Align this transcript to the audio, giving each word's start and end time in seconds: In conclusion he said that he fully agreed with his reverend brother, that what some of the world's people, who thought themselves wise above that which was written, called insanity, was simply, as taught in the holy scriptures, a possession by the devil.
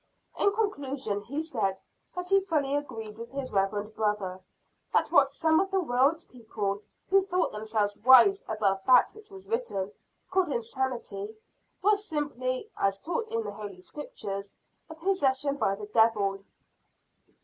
In 0.35 0.51
conclusion 0.53 1.21
he 1.25 1.43
said 1.43 1.79
that 2.15 2.29
he 2.29 2.39
fully 2.39 2.75
agreed 2.75 3.19
with 3.19 3.29
his 3.29 3.51
reverend 3.51 3.93
brother, 3.93 4.39
that 4.91 5.11
what 5.11 5.29
some 5.29 5.59
of 5.59 5.69
the 5.69 5.79
world's 5.79 6.25
people, 6.25 6.81
who 7.11 7.21
thought 7.21 7.51
themselves 7.51 7.99
wise 7.99 8.43
above 8.47 8.81
that 8.87 9.13
which 9.13 9.29
was 9.29 9.45
written, 9.45 9.91
called 10.31 10.49
insanity, 10.49 11.35
was 11.83 12.03
simply, 12.03 12.71
as 12.79 12.97
taught 12.97 13.29
in 13.29 13.43
the 13.43 13.51
holy 13.51 13.79
scriptures, 13.79 14.51
a 14.89 14.95
possession 14.95 15.57
by 15.57 15.75
the 15.75 15.85
devil. 15.85 16.45